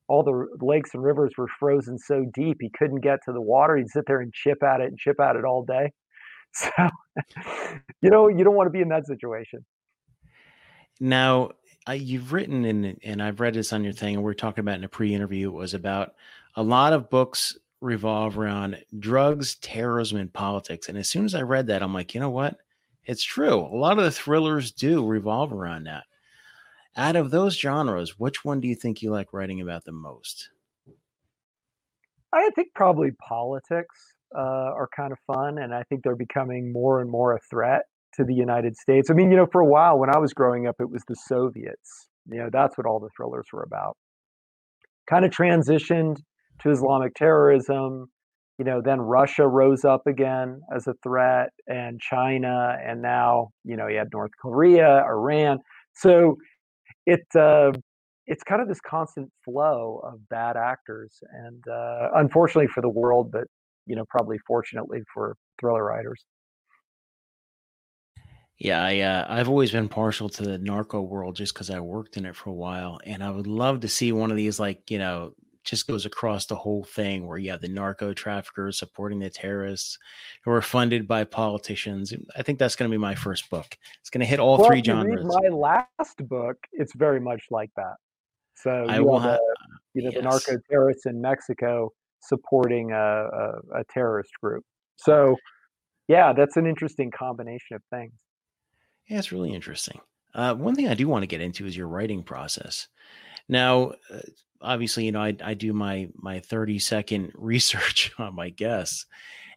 all 0.08 0.22
the 0.22 0.46
lakes 0.64 0.90
and 0.94 1.02
rivers 1.02 1.32
were 1.36 1.48
frozen 1.58 1.98
so 1.98 2.26
deep 2.34 2.58
he 2.60 2.70
couldn't 2.78 3.00
get 3.00 3.18
to 3.24 3.32
the 3.32 3.40
water. 3.40 3.76
He'd 3.76 3.88
sit 3.88 4.04
there 4.06 4.20
and 4.20 4.32
chip 4.32 4.62
at 4.62 4.80
it 4.80 4.88
and 4.88 4.98
chip 4.98 5.20
at 5.20 5.36
it 5.36 5.44
all 5.44 5.64
day. 5.64 5.90
So, 6.54 6.70
you 8.00 8.10
know, 8.10 8.28
you 8.28 8.44
don't 8.44 8.54
want 8.54 8.68
to 8.68 8.70
be 8.70 8.80
in 8.80 8.88
that 8.90 9.06
situation. 9.06 9.64
Now, 11.00 11.50
I, 11.86 11.94
you've 11.94 12.32
written 12.32 12.64
in, 12.64 12.96
and 13.02 13.22
I've 13.22 13.40
read 13.40 13.54
this 13.54 13.72
on 13.72 13.82
your 13.84 13.92
thing, 13.92 14.14
and 14.14 14.24
we're 14.24 14.34
talking 14.34 14.62
about 14.62 14.76
in 14.76 14.84
a 14.84 14.88
pre-interview. 14.88 15.48
It 15.48 15.54
was 15.54 15.74
about 15.74 16.14
a 16.54 16.62
lot 16.62 16.92
of 16.92 17.10
books 17.10 17.58
revolve 17.80 18.38
around 18.38 18.82
drugs, 18.98 19.56
terrorism, 19.56 20.18
and 20.18 20.32
politics. 20.32 20.88
And 20.88 20.96
as 20.96 21.08
soon 21.08 21.24
as 21.24 21.34
I 21.34 21.42
read 21.42 21.66
that, 21.66 21.82
I'm 21.82 21.92
like, 21.92 22.14
you 22.14 22.20
know 22.20 22.30
what? 22.30 22.56
It's 23.04 23.22
true. 23.22 23.58
A 23.58 23.76
lot 23.76 23.98
of 23.98 24.04
the 24.04 24.10
thrillers 24.10 24.72
do 24.72 25.06
revolve 25.06 25.52
around 25.52 25.84
that. 25.84 26.04
Out 26.96 27.16
of 27.16 27.30
those 27.30 27.58
genres, 27.58 28.18
which 28.18 28.44
one 28.44 28.60
do 28.60 28.68
you 28.68 28.76
think 28.76 29.02
you 29.02 29.10
like 29.10 29.32
writing 29.32 29.60
about 29.60 29.84
the 29.84 29.92
most? 29.92 30.48
I 32.32 32.48
think 32.54 32.68
probably 32.74 33.10
politics 33.12 34.13
uh, 34.36 34.72
are 34.74 34.88
kind 34.94 35.12
of 35.12 35.18
fun, 35.26 35.58
and 35.58 35.74
I 35.74 35.82
think 35.84 36.02
they're 36.02 36.16
becoming 36.16 36.72
more 36.72 37.00
and 37.00 37.10
more 37.10 37.34
a 37.34 37.40
threat 37.50 37.82
to 38.14 38.24
the 38.24 38.34
United 38.34 38.76
States. 38.76 39.10
I 39.10 39.14
mean, 39.14 39.30
you 39.30 39.36
know, 39.36 39.46
for 39.50 39.60
a 39.60 39.66
while 39.66 39.98
when 39.98 40.14
I 40.14 40.18
was 40.18 40.32
growing 40.32 40.66
up, 40.66 40.76
it 40.80 40.90
was 40.90 41.02
the 41.08 41.16
Soviets. 41.26 42.08
You 42.30 42.38
know, 42.38 42.48
that's 42.52 42.78
what 42.78 42.86
all 42.86 43.00
the 43.00 43.10
thrillers 43.16 43.46
were 43.52 43.62
about. 43.62 43.96
Kind 45.08 45.24
of 45.24 45.30
transitioned 45.30 46.16
to 46.60 46.70
Islamic 46.70 47.14
terrorism. 47.14 48.06
You 48.58 48.64
know, 48.64 48.80
then 48.82 49.00
Russia 49.00 49.46
rose 49.46 49.84
up 49.84 50.06
again 50.06 50.60
as 50.74 50.86
a 50.86 50.94
threat, 51.02 51.50
and 51.66 52.00
China, 52.00 52.76
and 52.84 53.02
now 53.02 53.48
you 53.64 53.76
know 53.76 53.88
you 53.88 53.98
had 53.98 54.08
North 54.12 54.30
Korea, 54.40 55.04
Iran. 55.04 55.58
So 55.94 56.36
it 57.06 57.24
uh, 57.36 57.72
it's 58.26 58.42
kind 58.42 58.62
of 58.62 58.68
this 58.68 58.80
constant 58.80 59.30
flow 59.44 60.00
of 60.04 60.26
bad 60.28 60.56
actors, 60.56 61.18
and 61.32 61.62
uh, 61.70 62.10
unfortunately 62.14 62.68
for 62.68 62.80
the 62.80 62.88
world, 62.88 63.30
but 63.32 63.44
you 63.86 63.96
know 63.96 64.04
probably 64.08 64.38
fortunately 64.46 65.02
for 65.12 65.36
thriller 65.60 65.84
writers. 65.84 66.24
Yeah, 68.58 68.82
I 68.82 68.98
uh, 69.00 69.26
I've 69.28 69.48
always 69.48 69.72
been 69.72 69.88
partial 69.88 70.28
to 70.30 70.42
the 70.42 70.58
narco 70.58 71.00
world 71.00 71.36
just 71.36 71.54
because 71.54 71.70
I 71.70 71.80
worked 71.80 72.16
in 72.16 72.24
it 72.24 72.36
for 72.36 72.50
a 72.50 72.54
while, 72.54 73.00
and 73.04 73.22
I 73.22 73.30
would 73.30 73.46
love 73.46 73.80
to 73.80 73.88
see 73.88 74.12
one 74.12 74.30
of 74.30 74.36
these 74.36 74.60
like 74.60 74.90
you 74.90 74.98
know 74.98 75.34
just 75.64 75.86
goes 75.86 76.06
across 76.06 76.46
the 76.46 76.54
whole 76.54 76.84
thing 76.84 77.26
where 77.26 77.38
you 77.38 77.50
have 77.50 77.60
the 77.60 77.68
narco 77.68 78.12
traffickers 78.12 78.78
supporting 78.78 79.18
the 79.18 79.30
terrorists 79.30 79.98
who 80.44 80.50
are 80.50 80.62
funded 80.62 81.08
by 81.08 81.24
politicians. 81.24 82.12
I 82.36 82.42
think 82.42 82.58
that's 82.58 82.76
going 82.76 82.90
to 82.90 82.94
be 82.94 83.00
my 83.00 83.14
first 83.14 83.48
book. 83.48 83.76
It's 84.00 84.10
going 84.10 84.20
to 84.20 84.26
hit 84.26 84.40
all 84.40 84.58
well, 84.58 84.68
three 84.68 84.82
genres. 84.84 85.24
my 85.24 85.48
last 85.48 86.28
book, 86.28 86.58
it's 86.72 86.94
very 86.94 87.18
much 87.18 87.44
like 87.50 87.70
that. 87.76 87.94
So 88.56 88.86
I 88.88 89.00
will 89.00 89.18
have, 89.18 89.32
a, 89.32 89.40
you 89.94 90.02
know, 90.02 90.10
yes. 90.10 90.18
the 90.18 90.22
narco 90.22 90.62
terrorists 90.70 91.06
in 91.06 91.20
Mexico 91.20 91.92
supporting 92.28 92.92
a, 92.92 92.96
a, 92.96 93.80
a 93.80 93.84
terrorist 93.92 94.30
group. 94.42 94.64
So, 94.96 95.36
yeah, 96.08 96.32
that's 96.32 96.56
an 96.56 96.66
interesting 96.66 97.10
combination 97.10 97.76
of 97.76 97.82
things. 97.90 98.12
Yeah, 99.08 99.18
it's 99.18 99.32
really 99.32 99.52
interesting. 99.52 100.00
Uh, 100.34 100.54
one 100.54 100.74
thing 100.74 100.88
I 100.88 100.94
do 100.94 101.08
want 101.08 101.22
to 101.22 101.28
get 101.28 101.40
into 101.40 101.66
is 101.66 101.76
your 101.76 101.88
writing 101.88 102.22
process. 102.22 102.88
Now, 103.48 103.92
uh, 104.12 104.20
obviously, 104.60 105.04
you 105.04 105.12
know, 105.12 105.22
I, 105.22 105.36
I 105.42 105.54
do 105.54 105.72
my 105.72 106.08
my 106.16 106.40
30 106.40 106.78
second 106.78 107.32
research 107.36 108.12
on 108.18 108.34
my 108.34 108.50
guests 108.50 109.06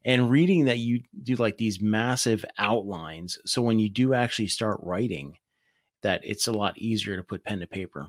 and 0.06 0.30
reading 0.30 0.66
that 0.66 0.78
you 0.78 1.02
do 1.24 1.36
like 1.36 1.58
these 1.58 1.82
massive 1.82 2.46
outlines. 2.58 3.38
So 3.46 3.62
when 3.62 3.80
you 3.80 3.90
do 3.90 4.14
actually 4.14 4.48
start 4.48 4.80
writing, 4.84 5.38
that 6.04 6.22
it's 6.24 6.48
a 6.48 6.54
lot 6.54 6.78
easier 6.78 7.18
to 7.18 7.24
put 7.24 7.44
pen 7.44 7.60
to 7.60 7.68
paper. 7.68 8.08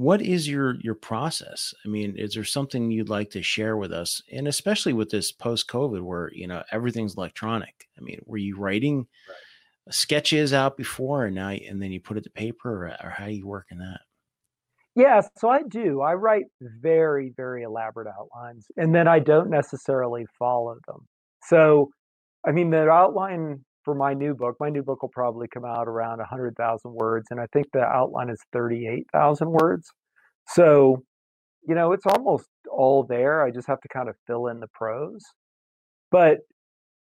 What 0.00 0.22
is 0.22 0.48
your 0.48 0.76
your 0.80 0.94
process? 0.94 1.74
I 1.84 1.88
mean, 1.88 2.16
is 2.16 2.32
there 2.32 2.42
something 2.42 2.90
you'd 2.90 3.10
like 3.10 3.28
to 3.32 3.42
share 3.42 3.76
with 3.76 3.92
us? 3.92 4.22
And 4.32 4.48
especially 4.48 4.94
with 4.94 5.10
this 5.10 5.30
post 5.30 5.68
COVID 5.68 6.00
where, 6.00 6.30
you 6.32 6.46
know, 6.46 6.62
everything's 6.72 7.18
electronic. 7.18 7.86
I 7.98 8.00
mean, 8.00 8.18
were 8.24 8.38
you 8.38 8.56
writing 8.56 9.06
right. 9.28 9.94
sketches 9.94 10.54
out 10.54 10.78
before 10.78 11.26
and 11.26 11.34
now 11.34 11.50
and 11.50 11.82
then 11.82 11.92
you 11.92 12.00
put 12.00 12.16
it 12.16 12.24
to 12.24 12.30
paper 12.30 12.86
or, 12.86 12.96
or 13.04 13.10
how 13.10 13.26
are 13.26 13.28
you 13.30 13.46
working 13.46 13.76
that? 13.76 14.00
Yeah, 14.94 15.20
so 15.36 15.50
I 15.50 15.64
do. 15.68 16.00
I 16.00 16.14
write 16.14 16.46
very, 16.62 17.34
very 17.36 17.64
elaborate 17.64 18.08
outlines, 18.08 18.68
and 18.78 18.94
then 18.94 19.06
I 19.06 19.18
don't 19.18 19.50
necessarily 19.50 20.24
follow 20.38 20.76
them. 20.88 21.06
So, 21.42 21.90
I 22.46 22.52
mean, 22.52 22.70
the 22.70 22.88
outline 22.88 23.66
for 23.84 23.94
my 23.94 24.14
new 24.14 24.34
book, 24.34 24.56
my 24.60 24.68
new 24.68 24.82
book 24.82 25.02
will 25.02 25.10
probably 25.10 25.48
come 25.52 25.64
out 25.64 25.88
around 25.88 26.18
100,000 26.18 26.92
words, 26.92 27.26
and 27.30 27.40
I 27.40 27.46
think 27.52 27.66
the 27.72 27.80
outline 27.80 28.30
is 28.30 28.40
38,000 28.52 29.50
words. 29.50 29.88
So, 30.48 31.04
you 31.68 31.74
know, 31.74 31.92
it's 31.92 32.06
almost 32.06 32.46
all 32.70 33.04
there. 33.08 33.44
I 33.44 33.50
just 33.50 33.68
have 33.68 33.80
to 33.80 33.88
kind 33.88 34.08
of 34.08 34.16
fill 34.26 34.46
in 34.48 34.60
the 34.60 34.68
prose. 34.74 35.22
But 36.10 36.38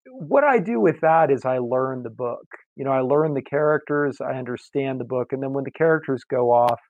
what 0.07 0.45
I 0.45 0.59
do 0.59 0.81
with 0.81 1.01
that 1.01 1.31
is 1.31 1.45
I 1.45 1.59
learn 1.59 2.03
the 2.03 2.11
book. 2.11 2.47
You 2.77 2.85
know, 2.85 2.93
I 2.93 3.01
learn 3.01 3.35
the 3.35 3.43
characters, 3.43 4.19
I 4.21 4.39
understand 4.39 5.01
the 5.01 5.05
book, 5.05 5.29
and 5.33 5.43
then 5.43 5.53
when 5.53 5.65
the 5.65 5.71
characters 5.71 6.23
go 6.29 6.53
off, 6.53 6.81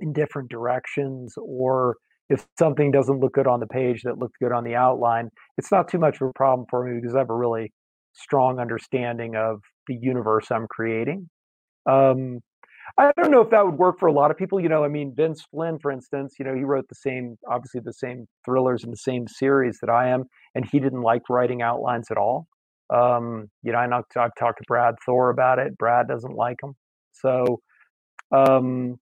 in 0.00 0.12
different 0.12 0.50
directions 0.50 1.34
or 1.38 1.96
if 2.28 2.46
something 2.58 2.90
doesn't 2.90 3.20
look 3.20 3.34
good 3.34 3.46
on 3.46 3.60
the 3.60 3.66
page 3.66 4.02
that 4.04 4.18
looked 4.18 4.38
good 4.40 4.52
on 4.52 4.64
the 4.64 4.74
outline, 4.74 5.28
it's 5.58 5.70
not 5.70 5.88
too 5.88 5.98
much 5.98 6.20
of 6.20 6.28
a 6.28 6.32
problem 6.32 6.66
for 6.70 6.84
me 6.84 7.00
because 7.00 7.14
I 7.14 7.18
have 7.18 7.30
a 7.30 7.36
really 7.36 7.72
strong 8.12 8.58
understanding 8.58 9.36
of 9.36 9.60
the 9.86 9.94
universe 9.94 10.50
I'm 10.50 10.66
creating. 10.68 11.28
Um, 11.86 12.40
I 12.98 13.12
don't 13.16 13.30
know 13.30 13.40
if 13.40 13.50
that 13.50 13.64
would 13.64 13.78
work 13.78 13.98
for 13.98 14.06
a 14.06 14.12
lot 14.12 14.30
of 14.30 14.36
people. 14.36 14.60
You 14.60 14.68
know, 14.68 14.84
I 14.84 14.88
mean, 14.88 15.14
Vince 15.14 15.42
Flynn, 15.50 15.78
for 15.78 15.90
instance, 15.90 16.34
you 16.38 16.44
know, 16.44 16.54
he 16.54 16.64
wrote 16.64 16.88
the 16.88 16.94
same, 16.94 17.36
obviously 17.48 17.80
the 17.84 17.92
same 17.92 18.26
thrillers 18.44 18.84
in 18.84 18.90
the 18.90 18.96
same 18.96 19.28
series 19.28 19.78
that 19.80 19.90
I 19.90 20.08
am, 20.08 20.24
and 20.54 20.64
he 20.64 20.80
didn't 20.80 21.02
like 21.02 21.22
writing 21.30 21.62
outlines 21.62 22.10
at 22.10 22.16
all. 22.16 22.46
Um, 22.92 23.48
you 23.62 23.72
know, 23.72 23.78
I 23.78 23.86
know 23.86 24.02
I've 24.16 24.34
talked 24.36 24.58
to 24.58 24.64
Brad 24.66 24.96
Thor 25.06 25.30
about 25.30 25.58
it. 25.60 25.78
Brad 25.78 26.08
doesn't 26.08 26.34
like 26.34 26.56
them. 26.60 26.74
So, 27.12 27.60
um, 28.32 28.98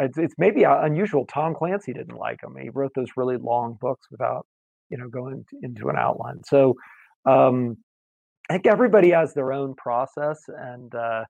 it's, 0.00 0.18
it's 0.18 0.34
maybe 0.38 0.64
unusual. 0.64 1.26
Tom 1.26 1.54
Clancy 1.54 1.92
didn't 1.92 2.16
like 2.16 2.40
them. 2.40 2.56
He 2.60 2.70
wrote 2.70 2.92
those 2.96 3.10
really 3.16 3.36
long 3.36 3.78
books 3.80 4.08
without, 4.10 4.46
you 4.90 4.96
know, 4.96 5.08
going 5.08 5.44
into 5.62 5.88
an 5.88 5.96
outline. 5.96 6.40
So 6.44 6.74
um, 7.26 7.76
I 8.48 8.54
think 8.54 8.66
everybody 8.66 9.10
has 9.10 9.34
their 9.34 9.52
own 9.52 9.74
process, 9.74 10.38
and 10.48 10.94
uh, 10.94 11.24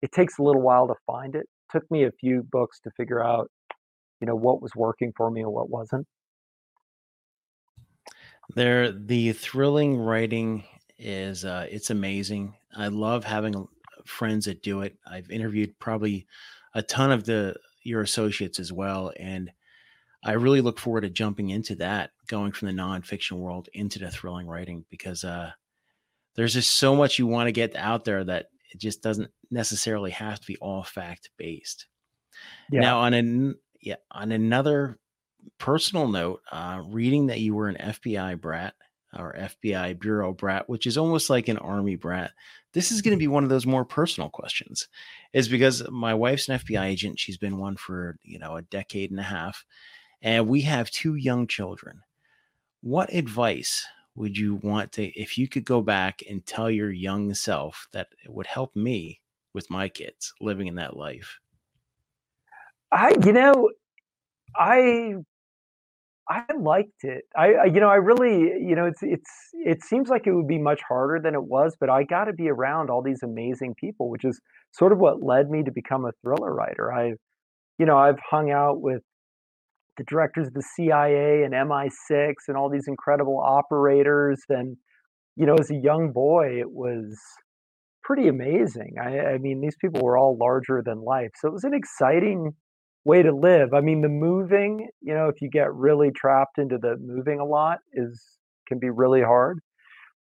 it 0.00 0.12
takes 0.12 0.38
a 0.38 0.42
little 0.42 0.62
while 0.62 0.86
to 0.88 0.94
find 1.06 1.34
it. 1.34 1.40
it. 1.40 1.48
Took 1.70 1.90
me 1.90 2.04
a 2.04 2.12
few 2.12 2.46
books 2.50 2.80
to 2.84 2.90
figure 2.96 3.24
out, 3.24 3.50
you 4.20 4.26
know, 4.26 4.36
what 4.36 4.62
was 4.62 4.72
working 4.76 5.12
for 5.16 5.30
me 5.30 5.40
and 5.40 5.50
what 5.50 5.70
wasn't. 5.70 6.06
There, 8.54 8.92
the 8.92 9.32
thrilling 9.32 9.96
writing 9.96 10.64
is 10.98 11.44
uh, 11.44 11.66
it's 11.70 11.90
amazing. 11.90 12.54
I 12.76 12.88
love 12.88 13.24
having 13.24 13.66
friends 14.04 14.44
that 14.44 14.62
do 14.62 14.82
it. 14.82 14.96
I've 15.06 15.30
interviewed 15.30 15.78
probably 15.78 16.26
a 16.74 16.82
ton 16.82 17.10
of 17.10 17.24
the 17.24 17.56
your 17.82 18.02
associates 18.02 18.60
as 18.60 18.72
well. 18.72 19.12
And 19.18 19.50
I 20.24 20.32
really 20.32 20.60
look 20.60 20.78
forward 20.78 21.00
to 21.02 21.10
jumping 21.10 21.50
into 21.50 21.74
that, 21.76 22.10
going 22.28 22.52
from 22.52 22.68
the 22.68 22.80
nonfiction 22.80 23.38
world 23.38 23.68
into 23.74 23.98
the 23.98 24.10
thrilling 24.10 24.46
writing 24.46 24.84
because 24.88 25.24
uh, 25.24 25.50
there's 26.34 26.54
just 26.54 26.76
so 26.76 26.96
much 26.96 27.18
you 27.18 27.26
want 27.26 27.48
to 27.48 27.52
get 27.52 27.76
out 27.76 28.04
there 28.04 28.24
that 28.24 28.46
it 28.72 28.80
just 28.80 29.02
doesn't 29.02 29.30
necessarily 29.50 30.10
have 30.10 30.40
to 30.40 30.46
be 30.46 30.56
all 30.56 30.82
fact 30.82 31.30
based. 31.36 31.86
Yeah. 32.70 32.80
Now, 32.80 33.00
on 33.00 33.14
an 33.14 33.54
yeah, 33.80 33.96
on 34.10 34.32
another 34.32 34.98
personal 35.58 36.08
note, 36.08 36.40
uh, 36.50 36.82
reading 36.86 37.26
that 37.26 37.40
you 37.40 37.54
were 37.54 37.68
an 37.68 37.76
FBI 37.76 38.40
brat 38.40 38.74
or 39.16 39.34
FBI 39.38 39.98
bureau 39.98 40.32
brat, 40.32 40.68
which 40.68 40.86
is 40.86 40.96
almost 40.96 41.28
like 41.28 41.48
an 41.48 41.58
army 41.58 41.96
brat. 41.96 42.30
This 42.72 42.90
is 42.90 43.02
going 43.02 43.12
to 43.12 43.20
be 43.20 43.28
one 43.28 43.44
of 43.44 43.50
those 43.50 43.66
more 43.66 43.84
personal 43.84 44.30
questions, 44.30 44.88
is 45.34 45.48
because 45.48 45.88
my 45.90 46.14
wife's 46.14 46.48
an 46.48 46.58
FBI 46.58 46.84
agent. 46.84 47.18
She's 47.18 47.36
been 47.36 47.58
one 47.58 47.76
for, 47.76 48.16
you 48.22 48.38
know, 48.38 48.56
a 48.56 48.62
decade 48.62 49.10
and 49.10 49.20
a 49.20 49.24
half. 49.24 49.64
And 50.22 50.48
we 50.48 50.62
have 50.62 50.90
two 50.90 51.16
young 51.16 51.46
children. 51.46 52.00
What 52.80 53.12
advice 53.12 53.84
would 54.14 54.36
you 54.36 54.56
want 54.56 54.92
to, 54.92 55.04
if 55.18 55.38
you 55.38 55.48
could 55.48 55.64
go 55.64 55.80
back 55.80 56.22
and 56.28 56.44
tell 56.44 56.70
your 56.70 56.90
young 56.90 57.34
self 57.34 57.86
that 57.92 58.08
it 58.24 58.32
would 58.32 58.46
help 58.46 58.74
me 58.76 59.20
with 59.54 59.70
my 59.70 59.88
kids 59.88 60.34
living 60.40 60.66
in 60.66 60.74
that 60.76 60.96
life? 60.96 61.38
I, 62.90 63.14
you 63.24 63.32
know, 63.32 63.70
I 64.54 65.14
I 66.28 66.44
liked 66.58 67.04
it. 67.04 67.24
I, 67.36 67.54
I, 67.54 67.64
you 67.64 67.80
know, 67.80 67.88
I 67.88 67.96
really, 67.96 68.42
you 68.62 68.74
know, 68.76 68.86
it's 68.86 69.02
it's 69.02 69.30
it 69.52 69.82
seems 69.82 70.08
like 70.08 70.26
it 70.26 70.32
would 70.32 70.46
be 70.46 70.58
much 70.58 70.80
harder 70.88 71.20
than 71.20 71.34
it 71.34 71.42
was, 71.42 71.76
but 71.78 71.90
I 71.90 72.04
got 72.04 72.24
to 72.24 72.32
be 72.32 72.48
around 72.48 72.90
all 72.90 73.02
these 73.02 73.22
amazing 73.22 73.74
people, 73.74 74.08
which 74.08 74.24
is 74.24 74.40
sort 74.72 74.92
of 74.92 74.98
what 74.98 75.22
led 75.22 75.50
me 75.50 75.62
to 75.64 75.72
become 75.72 76.04
a 76.04 76.12
thriller 76.22 76.54
writer. 76.54 76.92
I, 76.92 77.14
you 77.78 77.86
know, 77.86 77.98
I've 77.98 78.18
hung 78.20 78.50
out 78.50 78.80
with 78.80 79.02
the 79.96 80.04
directors 80.04 80.48
of 80.48 80.54
the 80.54 80.62
CIA 80.62 81.42
and 81.42 81.52
MI6 81.52 82.34
and 82.48 82.56
all 82.56 82.70
these 82.70 82.88
incredible 82.88 83.38
operators, 83.38 84.40
and 84.48 84.76
you 85.36 85.46
know, 85.46 85.56
as 85.56 85.70
a 85.70 85.76
young 85.76 86.12
boy, 86.12 86.58
it 86.58 86.70
was 86.70 87.18
pretty 88.02 88.28
amazing. 88.28 88.94
I, 89.00 89.18
I 89.34 89.38
mean, 89.38 89.60
these 89.60 89.76
people 89.80 90.02
were 90.02 90.18
all 90.18 90.36
larger 90.38 90.82
than 90.84 91.04
life, 91.04 91.30
so 91.40 91.48
it 91.48 91.52
was 91.52 91.64
an 91.64 91.74
exciting 91.74 92.52
way 93.04 93.22
to 93.22 93.34
live. 93.34 93.74
I 93.74 93.80
mean, 93.80 94.00
the 94.00 94.08
moving, 94.08 94.88
you 95.00 95.14
know, 95.14 95.28
if 95.28 95.40
you 95.40 95.50
get 95.50 95.72
really 95.74 96.10
trapped 96.10 96.58
into 96.58 96.78
the 96.78 96.96
moving 97.00 97.40
a 97.40 97.44
lot 97.44 97.78
is 97.92 98.22
can 98.68 98.78
be 98.78 98.90
really 98.90 99.22
hard. 99.22 99.58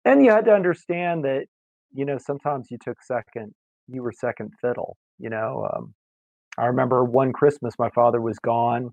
And 0.04 0.24
you 0.24 0.30
had 0.30 0.44
to 0.44 0.52
understand 0.52 1.24
that, 1.24 1.46
you 1.92 2.04
know, 2.04 2.18
sometimes 2.18 2.68
you 2.70 2.78
took 2.82 2.98
second, 3.02 3.54
you 3.88 4.02
were 4.02 4.12
second 4.12 4.52
fiddle, 4.60 4.96
you 5.18 5.30
know. 5.30 5.68
Um, 5.74 5.94
I 6.58 6.66
remember 6.66 7.04
one 7.04 7.32
Christmas 7.32 7.74
my 7.78 7.90
father 7.90 8.20
was 8.20 8.38
gone 8.38 8.90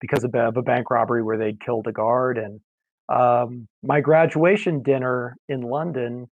because 0.00 0.24
of, 0.24 0.34
of 0.34 0.56
a 0.56 0.62
bank 0.62 0.90
robbery 0.90 1.22
where 1.22 1.38
they'd 1.38 1.60
killed 1.60 1.86
a 1.86 1.92
guard. 1.92 2.38
And 2.38 2.60
um, 3.08 3.68
my 3.82 4.00
graduation 4.00 4.82
dinner 4.82 5.36
in 5.48 5.62
London, 5.62 6.28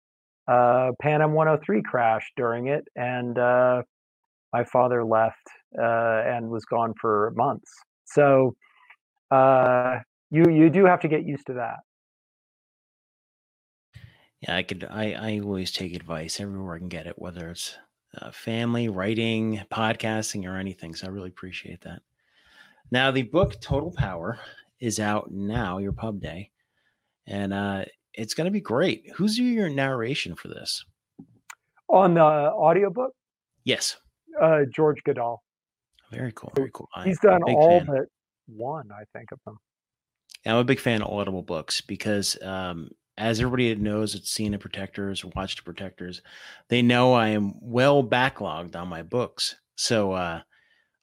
uh, 0.49 0.93
Pan 1.01 1.23
Am 1.23 1.33
103 1.33 1.83
crashed 1.83 2.33
during 2.37 2.69
it, 2.69 2.85
and 2.97 3.39
uh, 3.39 3.83
my 4.53 4.65
father 4.65 5.05
left 5.05 5.47
uh, 5.79 6.23
and 6.27 6.49
was 6.49 6.65
gone 6.65 6.95
for 7.01 7.33
months. 7.37 7.71
So 8.05 8.55
uh, 9.31 10.01
you 10.31 10.45
you 10.51 10.71
do 10.71 10.85
have 10.85 11.01
to 11.01 11.09
get 11.09 11.25
used 11.25 11.47
to 11.47 11.55
that. 11.55 11.79
Yeah, 14.41 14.57
I 14.57 14.63
could. 14.63 14.87
I 14.91 15.13
I 15.13 15.41
always 15.43 15.73
take 15.73 15.95
advice 15.95 16.41
everywhere 16.41 16.75
I 16.75 16.79
can 16.79 16.89
get 16.89 17.07
it, 17.07 17.19
whether 17.19 17.49
it's 17.51 17.77
uh, 18.21 18.31
family, 18.31 18.89
writing, 18.89 19.63
podcasting, 19.71 20.45
or 20.45 20.57
anything. 20.57 20.95
So 20.95 21.07
I 21.07 21.11
really 21.11 21.29
appreciate 21.29 21.83
that. 21.83 22.03
Now, 22.93 23.11
the 23.11 23.23
book 23.23 23.59
Total 23.63 23.91
Power 23.91 24.39
is 24.79 25.01
out 25.01 25.31
now, 25.31 25.79
your 25.79 25.93
pub 25.93 26.21
day, 26.21 26.51
and 27.27 27.55
uh, 27.55 27.87
it's 28.13 28.35
going 28.35 28.45
to 28.45 28.51
be 28.51 28.61
great. 28.61 29.11
Who's 29.17 29.39
your 29.39 29.71
narration 29.71 30.35
for 30.35 30.49
this? 30.49 30.85
On 31.89 32.13
the 32.13 32.21
audiobook? 32.21 33.13
Yes. 33.65 33.97
Uh, 34.39 34.65
George 34.71 35.03
Guidall. 35.09 35.39
Very 36.11 36.33
cool. 36.33 36.53
Very 36.55 36.71
cool. 36.75 36.87
He's 37.03 37.19
done 37.21 37.43
all 37.45 37.79
fan. 37.79 37.87
but 37.87 38.05
one, 38.47 38.91
I 38.93 39.05
think, 39.17 39.33
of 39.33 39.39
them. 39.47 39.57
I'm 40.45 40.57
a 40.57 40.65
big 40.65 40.79
fan 40.79 41.01
of 41.01 41.09
Audible 41.09 41.43
books 41.43 41.81
because 41.81 42.37
um, 42.43 42.91
as 43.17 43.41
everybody 43.41 43.75
knows 43.75 44.15
it's 44.15 44.31
seen 44.31 44.53
the 44.53 44.59
protectors 44.59 45.25
or 45.25 45.33
watched 45.35 45.59
the 45.59 45.63
protectors 45.63 46.23
they 46.69 46.81
know 46.81 47.13
i 47.13 47.29
am 47.29 47.53
well 47.61 48.03
backlogged 48.03 48.75
on 48.75 48.89
my 48.89 49.03
books 49.03 49.55
so 49.77 50.13
uh, 50.13 50.41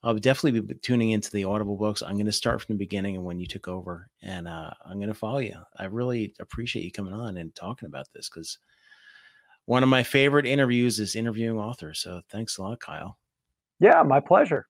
i'll 0.04 0.16
definitely 0.16 0.60
be 0.60 0.74
tuning 0.76 1.12
into 1.12 1.32
the 1.32 1.44
audible 1.44 1.76
books. 1.76 2.02
I'm 2.02 2.16
going 2.16 2.26
to 2.26 2.32
start 2.32 2.62
from 2.62 2.76
the 2.76 2.80
beginning 2.80 3.16
and 3.16 3.26
when 3.26 3.40
you 3.40 3.48
took 3.48 3.68
over 3.68 4.10
and 4.22 4.48
uh, 4.48 4.72
i'm 4.86 4.98
going 4.98 5.10
to 5.10 5.14
follow 5.14 5.40
you. 5.40 5.56
I 5.78 5.86
really 5.86 6.34
appreciate 6.40 6.86
you 6.86 6.92
coming 6.92 7.14
on 7.14 7.38
and 7.38 7.54
talking 7.56 7.88
about 7.88 8.08
this 8.14 8.30
because 8.30 8.58
one 9.66 9.84
of 9.84 9.90
my 9.90 10.04
favorite 10.04 10.46
interviews 10.46 11.00
is 11.00 11.16
interviewing 11.16 11.60
authors 11.60 12.00
so 12.00 12.22
thanks 12.30 12.58
a 12.58 12.64
lot 12.64 12.80
kyle. 12.80 13.18
Yeah 13.80 14.04
my 14.04 14.20
pleasure 14.20 14.68